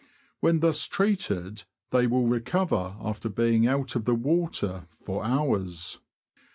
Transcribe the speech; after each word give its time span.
When 0.39 0.61
thus 0.61 0.87
treated, 0.87 1.63
they 1.91 2.07
will 2.07 2.25
recover 2.25 2.95
after 3.03 3.29
being 3.29 3.67
out 3.67 3.95
of 3.95 4.05
the 4.05 4.15
water 4.15 4.87
for 4.89 5.23
hours. 5.23 5.99